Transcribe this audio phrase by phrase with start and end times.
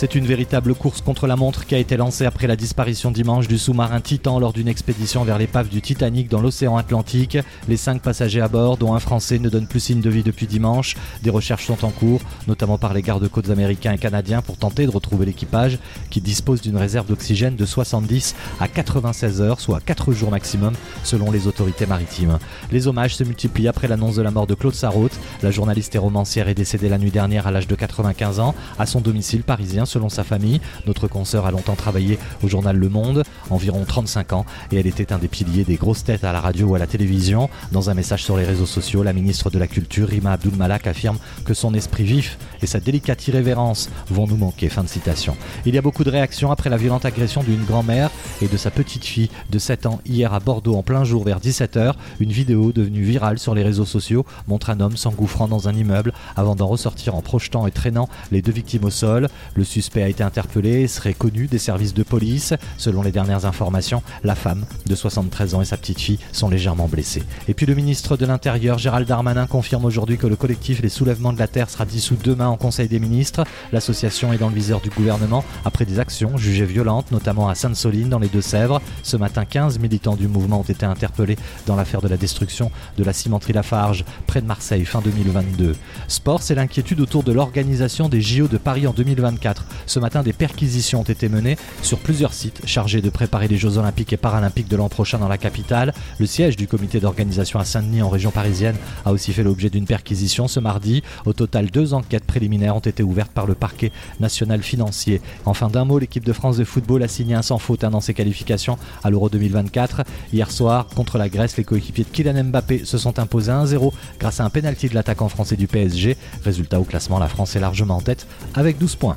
[0.00, 3.48] C'est une véritable course contre la montre qui a été lancée après la disparition dimanche
[3.48, 7.36] du sous-marin Titan lors d'une expédition vers l'épave du Titanic dans l'océan Atlantique.
[7.68, 10.46] Les cinq passagers à bord, dont un Français, ne donnent plus signe de vie depuis
[10.46, 10.96] dimanche.
[11.22, 14.90] Des recherches sont en cours, notamment par les gardes-côtes américains et canadiens, pour tenter de
[14.90, 15.78] retrouver l'équipage
[16.08, 20.72] qui dispose d'une réserve d'oxygène de 70 à 96 heures, soit 4 jours maximum,
[21.04, 22.38] selon les autorités maritimes.
[22.72, 25.18] Les hommages se multiplient après l'annonce de la mort de Claude Sarraute.
[25.42, 28.86] La journaliste et romancière est décédée la nuit dernière à l'âge de 95 ans, à
[28.86, 30.60] son domicile parisien selon sa famille.
[30.86, 35.12] Notre consoeur a longtemps travaillé au journal Le Monde, environ 35 ans, et elle était
[35.12, 37.50] un des piliers des grosses têtes à la radio ou à la télévision.
[37.72, 40.86] Dans un message sur les réseaux sociaux, la ministre de la Culture, Rima Abdul Malak,
[40.86, 44.68] affirme que son esprit vif et sa délicate irrévérence vont nous manquer.
[44.68, 45.36] Fin de citation.
[45.66, 48.70] Il y a beaucoup de réactions après la violente agression d'une grand-mère et de sa
[48.70, 51.94] petite fille de 7 ans hier à Bordeaux en plein jour vers 17h.
[52.20, 56.12] Une vidéo devenue virale sur les réseaux sociaux montre un homme s'engouffrant dans un immeuble
[56.36, 59.28] avant d'en ressortir en projetant et traînant les deux victimes au sol.
[59.70, 62.54] Suspect a été interpellé serait connu des services de police.
[62.76, 66.88] Selon les dernières informations, la femme de 73 ans et sa petite fille sont légèrement
[66.88, 67.22] blessées.
[67.48, 71.32] Et puis le ministre de l'Intérieur, Gérald Darmanin, confirme aujourd'hui que le collectif Les Soulèvements
[71.32, 73.44] de la Terre sera dissous demain en Conseil des ministres.
[73.72, 78.08] L'association est dans le viseur du gouvernement après des actions jugées violentes, notamment à Sainte-Soline
[78.08, 78.82] dans les Deux-Sèvres.
[79.04, 83.04] Ce matin, 15 militants du mouvement ont été interpellés dans l'affaire de la destruction de
[83.04, 85.76] la cimenterie Lafarge près de Marseille fin 2022.
[86.08, 89.59] Sport, c'est l'inquiétude autour de l'organisation des JO de Paris en 2024.
[89.86, 93.78] Ce matin, des perquisitions ont été menées sur plusieurs sites chargés de préparer les Jeux
[93.78, 95.92] Olympiques et Paralympiques de l'an prochain dans la capitale.
[96.18, 99.86] Le siège du comité d'organisation à Saint-Denis en région parisienne a aussi fait l'objet d'une
[99.86, 101.02] perquisition ce mardi.
[101.26, 105.20] Au total, deux enquêtes préliminaires ont été ouvertes par le parquet national financier.
[105.44, 108.14] Enfin, d'un mot, l'équipe de France de football a signé un sans faute dans ses
[108.14, 110.02] qualifications à l'Euro 2024.
[110.32, 114.40] Hier soir, contre la Grèce, les coéquipiers de Kylian Mbappé se sont imposés 1-0 grâce
[114.40, 116.16] à un pénalty de l'attaquant français du PSG.
[116.44, 119.16] Résultat au classement, la France est largement en tête avec 12 points.